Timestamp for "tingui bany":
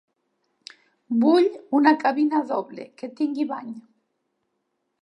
3.21-3.73